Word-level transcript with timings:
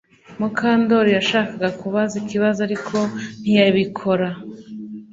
Mukandoli 0.39 1.11
yashakaga 1.17 1.69
kubaza 1.79 2.13
ikibazo 2.21 2.59
ariko 2.67 2.97
ntiyabikora 3.41 4.27